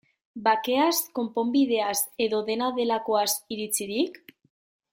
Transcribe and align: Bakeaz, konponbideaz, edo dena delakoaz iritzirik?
Bakeaz, 0.45 0.93
konponbideaz, 1.19 1.99
edo 2.27 2.39
dena 2.47 2.71
delakoaz 2.79 3.29
iritzirik? 3.57 4.19